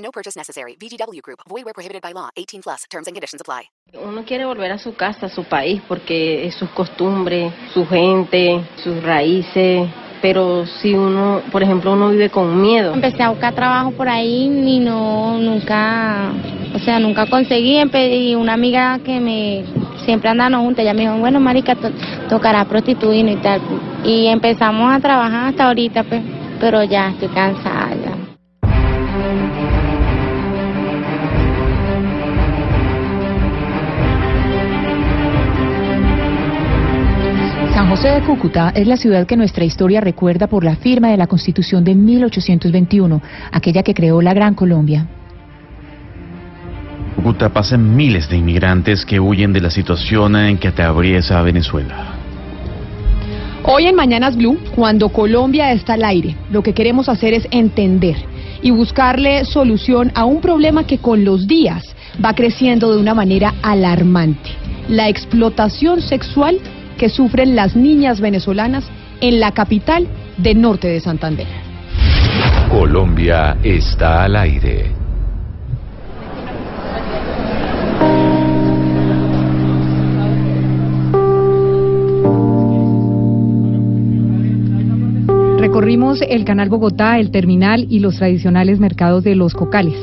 [0.00, 0.76] No purchase necessary.
[0.80, 1.40] VGW Group.
[1.48, 2.30] Void where prohibited by law.
[2.36, 2.84] 18 plus.
[2.90, 3.70] Terms and conditions apply.
[3.94, 8.64] Uno quiere volver a su casa, a su país, porque es sus costumbres, su gente,
[8.82, 9.88] sus raíces.
[10.22, 12.92] Pero si uno, por ejemplo, uno vive con miedo.
[12.92, 16.32] Empecé a buscar trabajo por ahí y no, nunca,
[16.74, 17.80] o sea, nunca conseguí.
[17.94, 19.64] Y una amiga que me
[20.04, 21.90] siempre andando juntas, ella me dijo, bueno, marica, to
[22.28, 23.60] tocará prostituir y tal.
[24.04, 26.22] Y empezamos a trabajar hasta ahorita, pues,
[26.58, 27.99] pero ya estoy cansada.
[38.00, 41.26] José de Cúcuta es la ciudad que nuestra historia recuerda por la firma de la
[41.26, 43.20] Constitución de 1821,
[43.52, 45.06] aquella que creó la Gran Colombia.
[47.14, 52.14] Cúcuta pasan miles de inmigrantes que huyen de la situación en que atraviesa Venezuela.
[53.64, 58.16] Hoy en Mañanas Blue, cuando Colombia está al aire, lo que queremos hacer es entender
[58.62, 61.84] y buscarle solución a un problema que con los días
[62.24, 64.52] va creciendo de una manera alarmante,
[64.88, 66.62] la explotación sexual
[67.00, 68.84] que sufren las niñas venezolanas
[69.22, 70.06] en la capital
[70.36, 71.46] del norte de Santander.
[72.68, 74.92] Colombia está al aire.
[85.58, 89.96] Recorrimos el Canal Bogotá, el terminal y los tradicionales mercados de los cocales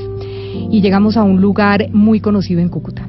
[0.71, 3.07] y llegamos a un lugar muy conocido en Cúcuta,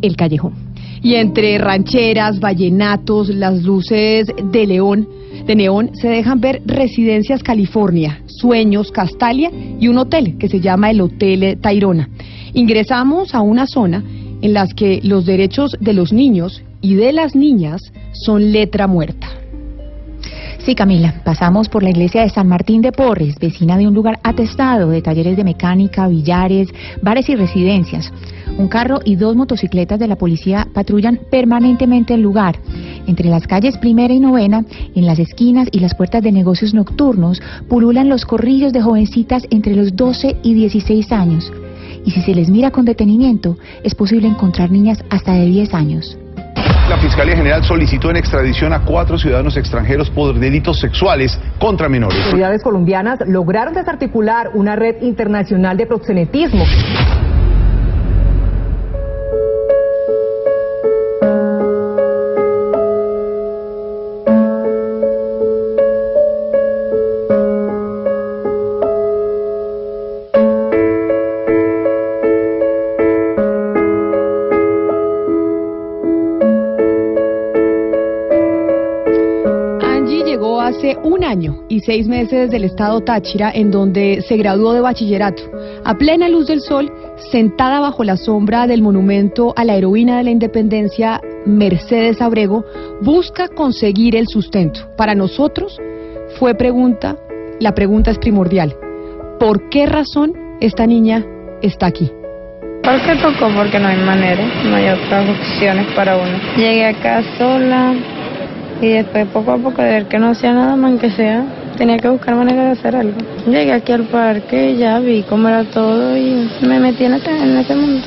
[0.00, 0.65] el Callejón.
[1.06, 5.08] Y entre rancheras, vallenatos, las luces de león,
[5.46, 10.90] de neón, se dejan ver residencias California, Sueños, Castalia y un hotel que se llama
[10.90, 12.08] el Hotel Tairona.
[12.54, 14.02] Ingresamos a una zona
[14.42, 19.28] en las que los derechos de los niños y de las niñas son letra muerta.
[20.66, 24.18] Sí, Camila, pasamos por la iglesia de San Martín de Porres, vecina de un lugar
[24.24, 28.12] atestado de talleres de mecánica, billares, bares y residencias.
[28.58, 32.58] Un carro y dos motocicletas de la policía patrullan permanentemente el lugar.
[33.06, 34.64] Entre las calles primera y novena,
[34.96, 39.76] en las esquinas y las puertas de negocios nocturnos, pululan los corrillos de jovencitas entre
[39.76, 41.52] los 12 y 16 años.
[42.04, 46.18] Y si se les mira con detenimiento, es posible encontrar niñas hasta de 10 años.
[46.88, 52.16] La Fiscalía General solicitó en extradición a cuatro ciudadanos extranjeros por delitos sexuales contra menores.
[52.16, 56.64] Las autoridades colombianas lograron desarticular una red internacional de proxenetismo.
[81.86, 85.44] 16 meses del estado Táchira, en donde se graduó de bachillerato.
[85.84, 86.92] A plena luz del sol,
[87.30, 92.64] sentada bajo la sombra del monumento a la heroína de la independencia, Mercedes Abrego,
[93.02, 94.80] busca conseguir el sustento.
[94.96, 95.78] Para nosotros
[96.40, 97.16] fue pregunta,
[97.60, 98.74] la pregunta es primordial.
[99.38, 101.24] ¿Por qué razón esta niña
[101.62, 102.10] está aquí?
[102.82, 106.36] Porque tocó, porque no hay manera, no hay otras opciones para uno.
[106.56, 107.94] Llegué acá sola
[108.80, 111.44] y después poco a poco de ver que no sea nada más que sea,
[111.76, 113.18] tenía que buscar manera de hacer algo.
[113.46, 117.56] Llegué aquí al parque ya vi cómo era todo y me metí en este, en
[117.56, 118.06] este mundo.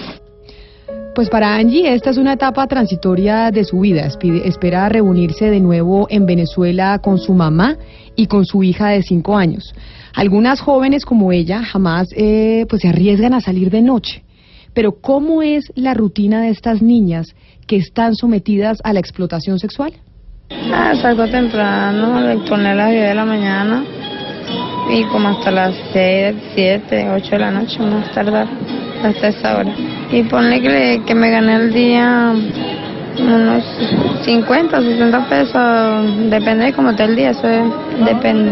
[1.15, 4.07] Pues para Angie esta es una etapa transitoria de su vida.
[4.45, 7.77] Espera reunirse de nuevo en Venezuela con su mamá
[8.15, 9.73] y con su hija de cinco años.
[10.13, 14.23] Algunas jóvenes como ella jamás eh, pues se arriesgan a salir de noche.
[14.73, 17.35] Pero ¿cómo es la rutina de estas niñas
[17.67, 19.93] que están sometidas a la explotación sexual?
[20.51, 23.83] Ah, salgo temprano, le poner a las 10 de la mañana
[24.89, 28.47] y como hasta las 6, 7, 8 de la noche, más tardar,
[29.03, 29.71] hasta esa hora.
[30.11, 30.59] Y ponle
[31.05, 32.33] que, me gané el día
[33.19, 33.63] unos
[34.23, 37.63] 50, 60 pesos, depende de cómo esté el día, eso es,
[38.05, 38.51] depende.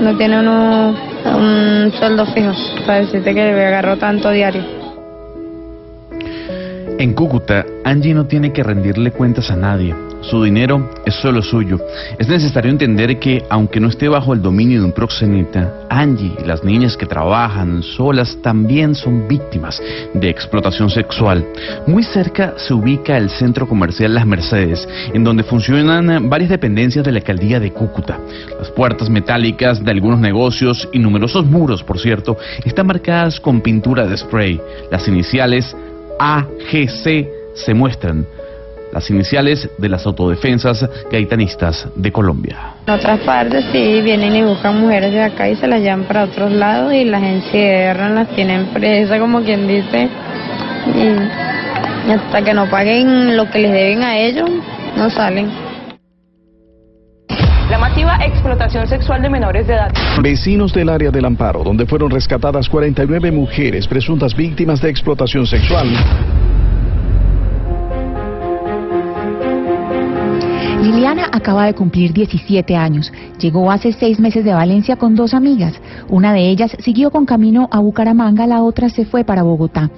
[0.00, 0.94] No tiene uno
[1.36, 2.52] un sueldo fijo
[2.86, 4.62] para decirte que le agarro tanto diario.
[6.98, 9.94] En Cúcuta, Angie no tiene que rendirle cuentas a nadie.
[10.30, 11.78] Su dinero es solo suyo.
[12.18, 16.46] Es necesario entender que, aunque no esté bajo el dominio de un proxeneta, Angie y
[16.46, 19.82] las niñas que trabajan solas también son víctimas
[20.14, 21.46] de explotación sexual.
[21.86, 27.12] Muy cerca se ubica el centro comercial Las Mercedes, en donde funcionan varias dependencias de
[27.12, 28.18] la alcaldía de Cúcuta.
[28.58, 34.06] Las puertas metálicas de algunos negocios y numerosos muros, por cierto, están marcadas con pintura
[34.06, 34.60] de spray.
[34.90, 35.76] Las iniciales
[36.18, 38.26] AGC se muestran
[38.94, 42.56] las iniciales de las autodefensas gaitanistas de Colombia.
[42.86, 46.24] En otras partes sí vienen y buscan mujeres de acá y se las llevan para
[46.24, 50.08] otros lados y las encierran, las tienen presas como quien dice
[50.94, 54.48] y hasta que no paguen lo que les deben a ellos
[54.96, 55.50] no salen.
[57.68, 59.92] La masiva explotación sexual de menores de edad.
[60.22, 65.88] Vecinos del área del Amparo, donde fueron rescatadas 49 mujeres presuntas víctimas de explotación sexual,
[70.84, 73.10] Liliana acaba de cumplir 17 años.
[73.40, 75.72] Llegó hace seis meses de Valencia con dos amigas.
[76.10, 79.88] Una de ellas siguió con camino a Bucaramanga, la otra se fue para Bogotá.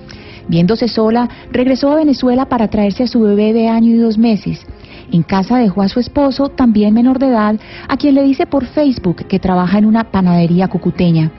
[0.46, 4.64] Viéndose sola, regresó a Venezuela para traerse a su bebé de año y dos meses.
[5.10, 7.56] En casa dejó a su esposo, también menor de edad,
[7.88, 11.32] a quien le dice por Facebook que trabaja en una panadería cucuteña.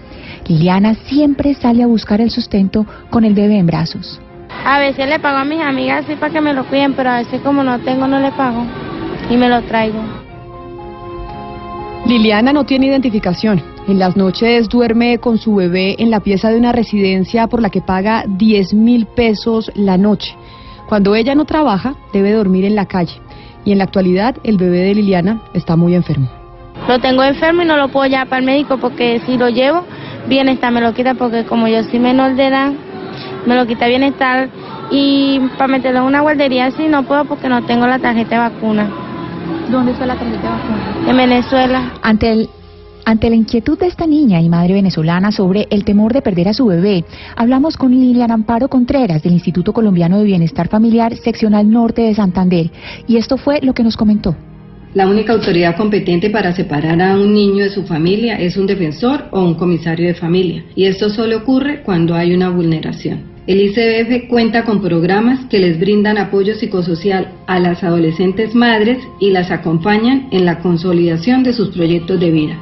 [0.46, 4.20] Liliana siempre sale a buscar el sustento con el bebé en brazos.
[4.66, 7.20] A veces le pago a mis amigas así para que me lo cuiden, pero a
[7.20, 8.66] veces como no tengo no le pago
[9.30, 10.00] y me lo traigo.
[12.06, 13.62] Liliana no tiene identificación.
[13.88, 17.70] En las noches duerme con su bebé en la pieza de una residencia por la
[17.70, 20.36] que paga 10 mil pesos la noche.
[20.88, 23.16] Cuando ella no trabaja, debe dormir en la calle.
[23.66, 26.30] Y en la actualidad, el bebé de Liliana está muy enfermo.
[26.88, 29.84] Lo tengo enfermo y no lo puedo llevar para el médico porque si lo llevo,
[30.30, 32.72] bienestar me lo quita porque como yo soy menor de edad,
[33.46, 34.50] me lo quita bienestar
[34.92, 38.50] y para meterlo en una guardería sí no puedo porque no tengo la tarjeta de
[38.50, 39.06] vacuna.
[39.72, 41.10] ¿Dónde está la tarjeta de vacuna?
[41.10, 41.94] En Venezuela.
[42.02, 42.50] Ante el
[43.08, 46.54] ante la inquietud de esta niña y madre venezolana sobre el temor de perder a
[46.54, 47.06] su bebé,
[47.38, 52.70] hablamos con Lilian Amparo Contreras del Instituto Colombiano de Bienestar Familiar, seccional norte de Santander,
[53.08, 54.36] y esto fue lo que nos comentó.
[54.94, 59.30] La única autoridad competente para separar a un niño de su familia es un defensor
[59.32, 63.37] o un comisario de familia, y esto solo ocurre cuando hay una vulneración.
[63.48, 69.32] El ICBF cuenta con programas que les brindan apoyo psicosocial a las adolescentes madres y
[69.32, 72.60] las acompañan en la consolidación de sus proyectos de vida.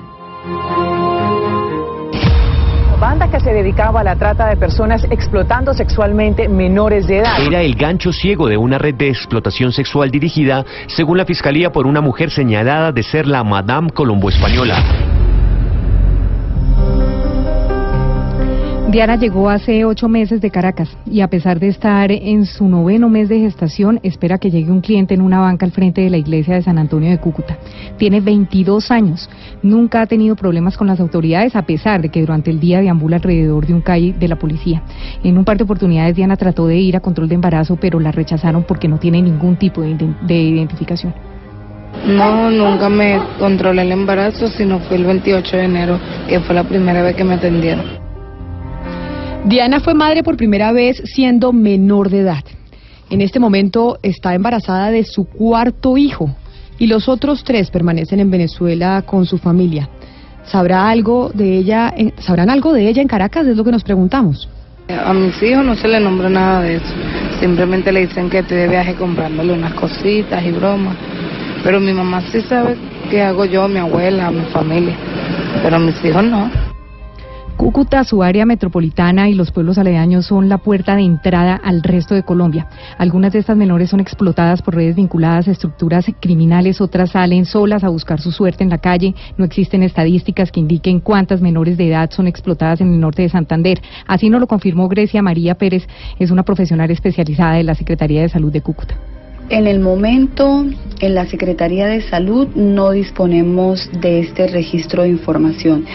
[3.00, 7.42] Banda que se dedicaba a la trata de personas explotando sexualmente menores de edad.
[7.42, 11.88] Era el gancho ciego de una red de explotación sexual dirigida, según la Fiscalía, por
[11.88, 14.76] una mujer señalada de ser la Madame Colombo Española.
[18.96, 23.10] Diana llegó hace ocho meses de Caracas y a pesar de estar en su noveno
[23.10, 26.16] mes de gestación, espera que llegue un cliente en una banca al frente de la
[26.16, 27.58] iglesia de San Antonio de Cúcuta.
[27.98, 29.30] Tiene 22 años,
[29.62, 33.18] nunca ha tenido problemas con las autoridades a pesar de que durante el día deambula
[33.18, 34.82] alrededor de un calle de la policía.
[35.26, 38.14] En un par de oportunidades Diana trató de ir a control de embarazo, pero la
[38.14, 39.94] rechazaron porque no tiene ningún tipo de,
[40.26, 41.14] de identificación.
[42.08, 46.00] No, nunca me controlé el embarazo, sino fue el 28 de enero,
[46.30, 48.05] que fue la primera vez que me atendieron.
[49.46, 52.44] Diana fue madre por primera vez siendo menor de edad.
[53.12, 56.36] En este momento está embarazada de su cuarto hijo
[56.80, 59.88] y los otros tres permanecen en Venezuela con su familia.
[60.46, 63.46] ¿Sabrá algo de ella, ¿Sabrán algo de ella en Caracas?
[63.46, 64.50] Es lo que nos preguntamos.
[64.90, 66.94] A mis hijos no se le nombra nada de eso.
[67.40, 70.98] Simplemente le dicen que estoy de viaje comprándole unas cositas y bromas.
[71.64, 72.78] Pero mi mamá sí sabe
[73.12, 74.96] qué hago yo, mi abuela, mi familia.
[75.62, 76.65] Pero mis hijos no.
[77.58, 82.14] Cúcuta, su área metropolitana y los pueblos aledaños son la puerta de entrada al resto
[82.14, 82.68] de Colombia.
[82.98, 87.86] Algunas de estas menores son explotadas por redes vinculadas a estructuras criminales, otras salen solas
[87.86, 89.16] a buscar su suerte en la calle.
[89.38, 93.30] No existen estadísticas que indiquen cuántas menores de edad son explotadas en el norte de
[93.30, 93.82] Santander.
[94.06, 95.88] Así nos lo confirmó Grecia María Pérez,
[96.20, 98.96] es una profesional especializada de la Secretaría de Salud de Cúcuta.
[99.50, 100.66] En el momento,
[101.02, 105.86] en la Secretaría de Salud no disponemos de este registro de información.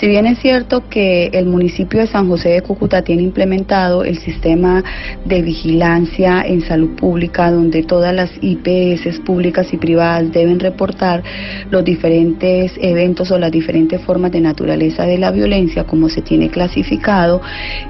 [0.00, 4.18] Si bien es cierto que el municipio de San José de Cúcuta tiene implementado el
[4.18, 4.82] sistema
[5.26, 11.22] de vigilancia en salud pública, donde todas las IPS públicas y privadas deben reportar
[11.70, 16.48] los diferentes eventos o las diferentes formas de naturaleza de la violencia, como se tiene
[16.48, 17.42] clasificado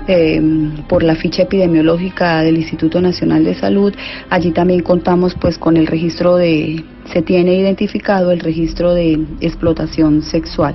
[0.09, 0.43] eh,
[0.89, 3.95] por la ficha epidemiológica del Instituto Nacional de Salud,
[4.31, 10.23] allí también contamos pues con el registro de se tiene identificado el registro de explotación
[10.23, 10.75] sexual.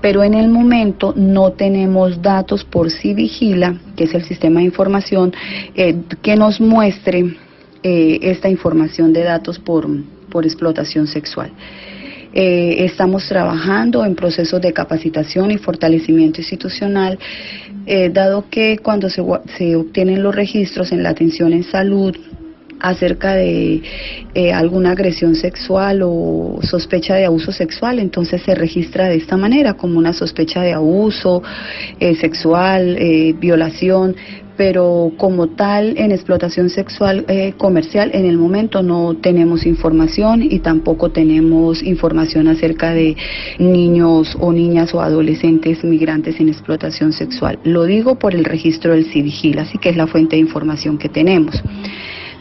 [0.00, 4.66] Pero en el momento no tenemos datos por si vigila, que es el sistema de
[4.66, 5.34] información,
[5.74, 7.36] eh, que nos muestre
[7.82, 9.86] eh, esta información de datos por,
[10.30, 11.50] por explotación sexual.
[12.32, 17.18] Eh, estamos trabajando en procesos de capacitación y fortalecimiento institucional,
[18.12, 19.22] dado que cuando se,
[19.58, 22.16] se obtienen los registros en la atención en salud,
[22.80, 23.82] acerca de
[24.34, 29.74] eh, alguna agresión sexual o sospecha de abuso sexual, entonces se registra de esta manera,
[29.74, 31.42] como una sospecha de abuso
[32.00, 34.16] eh, sexual, eh, violación,
[34.56, 37.26] pero como tal en explotación sexual
[37.56, 43.16] comercial en el momento no tenemos información y tampoco tenemos información acerca de
[43.58, 47.58] niños o niñas o adolescentes migrantes en explotación sexual.
[47.64, 51.08] Lo digo por el registro del CIVIGIL, así que es la fuente de información que
[51.08, 51.60] tenemos.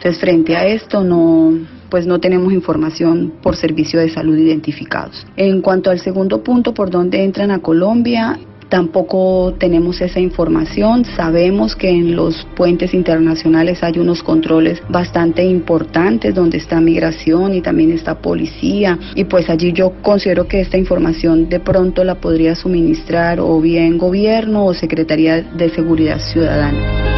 [0.03, 1.53] Entonces, frente a esto no
[1.89, 5.25] pues no tenemos información por servicio de salud identificados.
[5.37, 11.05] En cuanto al segundo punto, por dónde entran a Colombia, tampoco tenemos esa información.
[11.05, 17.61] Sabemos que en los puentes internacionales hay unos controles bastante importantes donde está migración y
[17.61, 22.55] también está policía y pues allí yo considero que esta información de pronto la podría
[22.55, 27.12] suministrar o bien gobierno o Secretaría de Seguridad Ciudadana.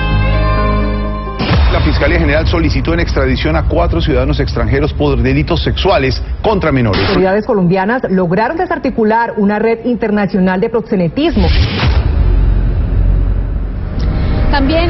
[1.75, 7.01] La Fiscalía General solicitó en extradición a cuatro ciudadanos extranjeros por delitos sexuales contra menores.
[7.01, 11.45] Las autoridades colombianas lograron desarticular una red internacional de proxenetismo.
[14.51, 14.89] También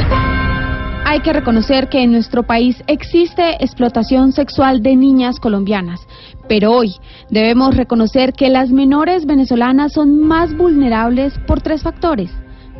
[1.06, 6.02] hay que reconocer que en nuestro país existe explotación sexual de niñas colombianas,
[6.48, 6.94] pero hoy
[7.32, 12.30] debemos reconocer que las menores venezolanas son más vulnerables por tres factores.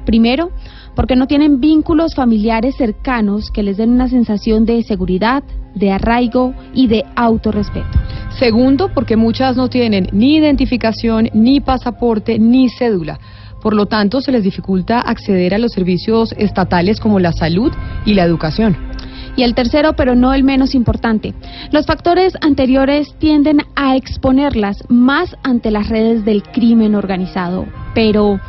[0.06, 0.52] Primero,
[0.96, 5.44] porque no tienen vínculos familiares cercanos que les den una sensación de seguridad,
[5.76, 8.00] de arraigo y de autorrespeto.
[8.40, 13.20] Segundo, porque muchas no tienen ni identificación, ni pasaporte, ni cédula.
[13.62, 17.72] Por lo tanto, se les dificulta acceder a los servicios estatales como la salud
[18.06, 18.78] y la educación.
[19.38, 21.34] Y el tercero, pero no el menos importante,
[21.72, 27.66] los factores anteriores tienden a exponerlas más ante las redes del crimen organizado.
[27.94, 28.40] Pero,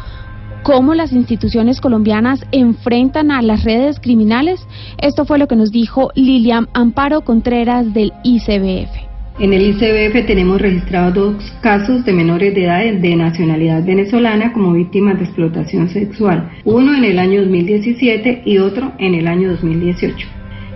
[0.63, 4.67] cómo las instituciones colombianas enfrentan a las redes criminales.
[4.99, 9.07] Esto fue lo que nos dijo Lilian Amparo Contreras del ICBF.
[9.39, 14.73] En el ICBF tenemos registrados dos casos de menores de edad de nacionalidad venezolana como
[14.73, 20.27] víctimas de explotación sexual, uno en el año 2017 y otro en el año 2018.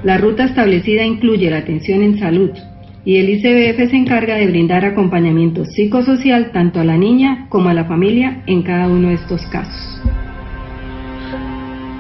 [0.03, 2.51] La ruta establecida incluye la atención en salud,
[3.11, 7.75] y el ICBF se encarga de brindar acompañamiento psicosocial tanto a la niña como a
[7.75, 10.01] la familia en cada uno de estos casos.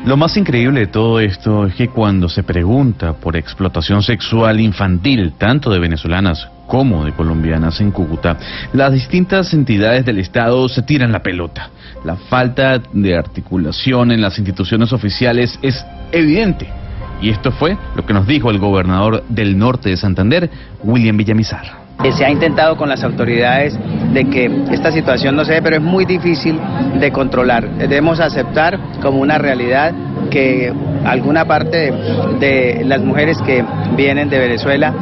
[0.06, 5.32] Lo más increíble de todo esto es que cuando se pregunta por explotación sexual infantil,
[5.36, 8.38] tanto de venezolanas como de colombianas en Cúcuta,
[8.72, 11.70] las distintas entidades del Estado se tiran la pelota.
[12.04, 16.79] La falta de articulación en las instituciones oficiales es evidente.
[17.20, 20.50] Y esto fue lo que nos dijo el gobernador del norte de Santander,
[20.82, 21.80] William Villamizar.
[22.16, 23.78] Se ha intentado con las autoridades
[24.12, 26.58] de que esta situación no se dé, pero es muy difícil
[26.98, 27.68] de controlar.
[27.76, 29.92] Debemos aceptar como una realidad
[30.30, 30.72] que
[31.04, 31.92] alguna parte
[32.38, 33.62] de, las mujeres que
[33.96, 34.94] vienen de Venezuela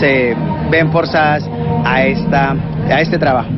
[0.00, 0.34] se
[0.70, 1.48] ven forzadas
[1.84, 2.56] a, esta,
[2.90, 3.50] a este trabajo.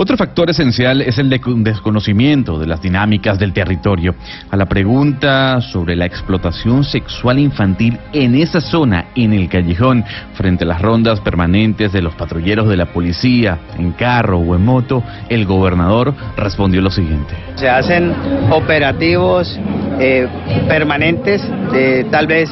[0.00, 4.14] Otro factor esencial es el desconocimiento de las dinámicas del territorio.
[4.48, 10.62] A la pregunta sobre la explotación sexual infantil en esa zona, en el callejón, frente
[10.62, 15.02] a las rondas permanentes de los patrulleros de la policía, en carro o en moto,
[15.28, 17.34] el gobernador respondió lo siguiente.
[17.56, 18.14] Se hacen
[18.52, 19.58] operativos
[19.98, 20.28] eh,
[20.68, 22.48] permanentes, de tal vez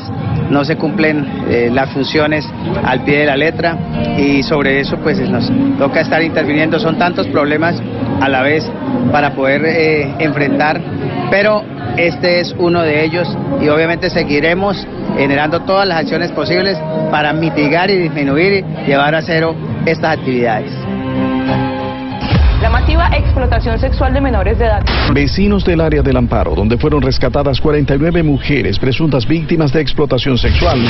[0.50, 2.49] no se cumplen eh, las funciones
[2.85, 3.76] al pie de la letra
[4.19, 6.79] y sobre eso pues nos toca estar interviniendo.
[6.79, 7.81] Son tantos problemas
[8.21, 8.71] a la vez
[9.12, 10.81] para poder eh, enfrentar,
[11.31, 11.62] pero
[11.97, 13.29] este es uno de ellos
[13.61, 14.87] y obviamente seguiremos
[15.17, 16.79] generando todas las acciones posibles
[17.11, 19.55] para mitigar y disminuir y llevar a cero
[19.87, 20.96] estas actividades.
[22.66, 24.82] La masiva explotación sexual de menores de edad.
[25.14, 30.80] Vecinos del área del Amparo, donde fueron rescatadas 49 mujeres presuntas víctimas de explotación sexual.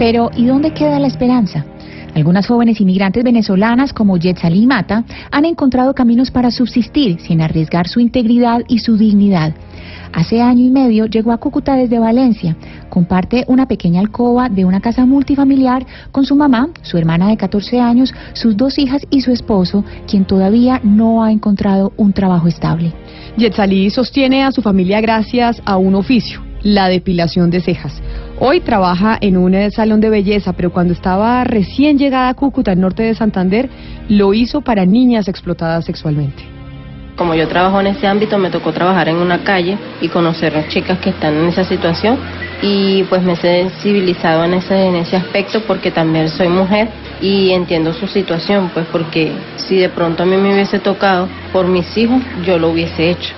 [0.00, 1.64] Pero, ¿y dónde queda la esperanza?
[2.18, 8.00] Algunas jóvenes inmigrantes venezolanas como Yetzalí Mata han encontrado caminos para subsistir sin arriesgar su
[8.00, 9.54] integridad y su dignidad.
[10.12, 12.56] Hace año y medio llegó a Cúcuta desde Valencia.
[12.88, 17.78] Comparte una pequeña alcoba de una casa multifamiliar con su mamá, su hermana de 14
[17.78, 22.92] años, sus dos hijas y su esposo, quien todavía no ha encontrado un trabajo estable.
[23.36, 28.02] Yetzalí sostiene a su familia gracias a un oficio, la depilación de cejas.
[28.40, 32.70] Hoy trabaja en un eh, salón de belleza, pero cuando estaba recién llegada a Cúcuta,
[32.70, 33.68] al norte de Santander,
[34.08, 36.44] lo hizo para niñas explotadas sexualmente.
[37.16, 40.68] Como yo trabajo en ese ámbito, me tocó trabajar en una calle y conocer a
[40.68, 42.16] chicas que están en esa situación
[42.62, 46.88] y pues me he sensibilizado en ese, en ese aspecto porque también soy mujer
[47.20, 51.66] y entiendo su situación, pues porque si de pronto a mí me hubiese tocado por
[51.66, 53.34] mis hijos, yo lo hubiese hecho.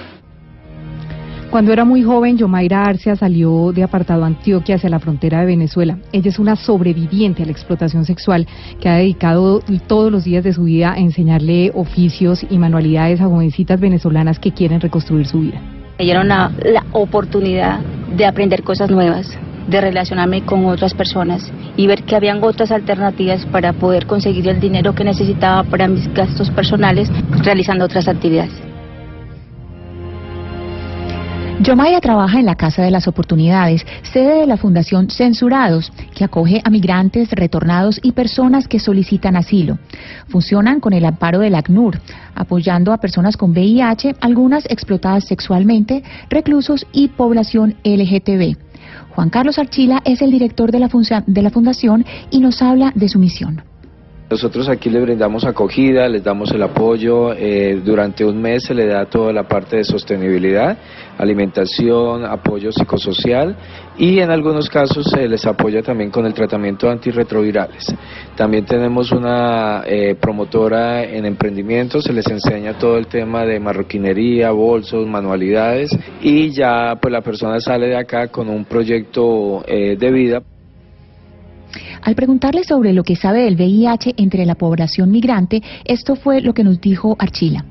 [1.51, 5.99] Cuando era muy joven, Yomaira Arcia salió de Apartado Antioquia hacia la frontera de Venezuela.
[6.13, 8.47] Ella es una sobreviviente a la explotación sexual
[8.81, 13.25] que ha dedicado todos los días de su vida a enseñarle oficios y manualidades a
[13.25, 15.61] jovencitas venezolanas que quieren reconstruir su vida.
[15.99, 17.81] Era una, la oportunidad
[18.17, 19.37] de aprender cosas nuevas,
[19.69, 24.61] de relacionarme con otras personas y ver que habían otras alternativas para poder conseguir el
[24.61, 27.11] dinero que necesitaba para mis gastos personales
[27.43, 28.70] realizando otras actividades.
[31.63, 36.63] Yomaya trabaja en la Casa de las Oportunidades, sede de la Fundación Censurados, que acoge
[36.65, 39.79] a migrantes, retornados y personas que solicitan asilo.
[40.29, 42.01] Funcionan con el amparo del ACNUR,
[42.35, 48.57] apoyando a personas con VIH, algunas explotadas sexualmente, reclusos y población LGTB.
[49.11, 50.89] Juan Carlos Archila es el director de la,
[51.27, 53.63] de la Fundación y nos habla de su misión.
[54.31, 58.87] Nosotros aquí le brindamos acogida, les damos el apoyo, eh, durante un mes se le
[58.87, 60.79] da toda la parte de sostenibilidad,
[61.19, 63.57] alimentación, apoyo psicosocial
[63.99, 67.93] y en algunos casos se les apoya también con el tratamiento antirretrovirales.
[68.37, 74.53] También tenemos una eh, promotora en emprendimiento, se les enseña todo el tema de marroquinería,
[74.53, 75.91] bolsos, manualidades
[76.23, 80.43] y ya pues la persona sale de acá con un proyecto eh, de vida.
[82.03, 86.55] Al preguntarle sobre lo que sabe del VIH entre la población migrante, esto fue lo
[86.55, 87.65] que nos dijo Archila.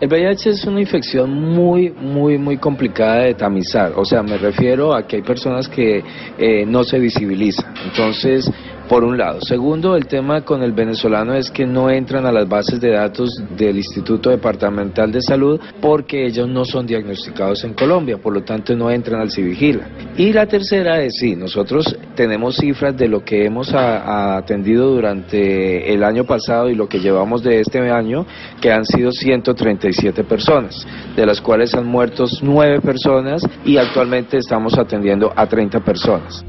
[0.00, 3.92] El VIH es una infección muy, muy, muy complicada de tamizar.
[3.96, 6.02] O sea, me refiero a que hay personas que
[6.36, 7.72] eh, no se visibilizan.
[7.84, 8.50] Entonces,
[8.88, 9.40] por un lado.
[9.40, 13.42] Segundo, el tema con el venezolano es que no entran a las bases de datos
[13.56, 18.74] del Instituto Departamental de Salud porque ellos no son diagnosticados en Colombia, por lo tanto
[18.76, 19.88] no entran al Civigila.
[20.16, 26.04] Y la tercera es, sí, nosotros tenemos cifras de lo que hemos atendido durante el
[26.04, 28.26] año pasado y lo que llevamos de este año,
[28.60, 30.86] que han sido 137 personas,
[31.16, 36.44] de las cuales han muerto 9 personas y actualmente estamos atendiendo a 30 personas.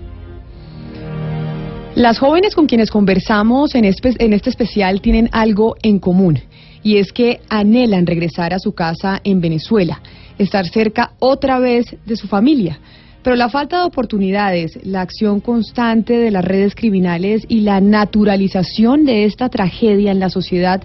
[1.96, 6.42] Las jóvenes con quienes conversamos en este, en este especial tienen algo en común
[6.84, 10.02] y es que anhelan regresar a su casa en Venezuela,
[10.38, 12.82] estar cerca otra vez de su familia.
[13.24, 19.06] Pero la falta de oportunidades, la acción constante de las redes criminales y la naturalización
[19.06, 20.84] de esta tragedia en la sociedad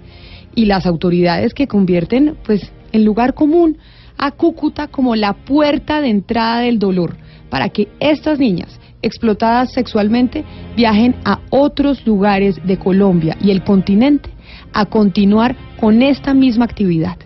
[0.55, 3.79] y las autoridades que convierten pues en lugar común
[4.17, 7.17] a Cúcuta como la puerta de entrada del dolor
[7.49, 10.43] para que estas niñas explotadas sexualmente
[10.75, 14.29] viajen a otros lugares de Colombia y el continente
[14.73, 17.17] a continuar con esta misma actividad,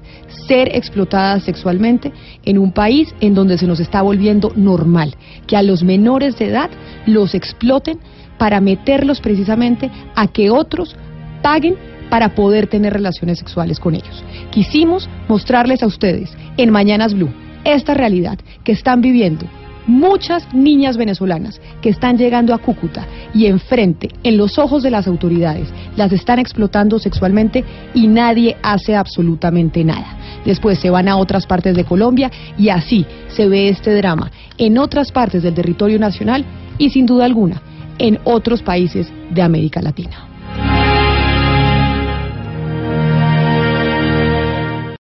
[0.48, 2.12] ser explotadas sexualmente
[2.44, 5.16] en un país en donde se nos está volviendo normal
[5.48, 6.70] que a los menores de edad
[7.06, 8.00] los exploten
[8.38, 10.96] para meterlos precisamente a que otros
[11.42, 11.76] paguen
[12.10, 14.24] para poder tener relaciones sexuales con ellos.
[14.52, 17.34] Quisimos mostrarles a ustedes en Mañanas Blue
[17.64, 19.46] esta realidad que están viviendo
[19.88, 25.08] muchas niñas venezolanas que están llegando a Cúcuta y enfrente, en los ojos de las
[25.08, 30.18] autoridades, las están explotando sexualmente y nadie hace absolutamente nada.
[30.46, 34.78] Después se van a otras partes de Colombia y así se ve este drama en
[34.78, 36.46] otras partes del territorio nacional
[36.78, 37.62] y sin duda alguna
[37.98, 40.35] en otros países de América Latina.